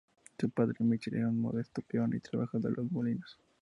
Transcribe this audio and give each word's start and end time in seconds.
Su 0.39 0.49
padre, 0.49 0.77
Michael, 0.79 1.17
era 1.17 1.29
un 1.29 1.39
modesto 1.39 1.83
peón 1.83 2.15
y 2.15 2.19
trabajador 2.21 2.73
de 2.75 2.81
los 2.81 2.91
molinos. 2.91 3.37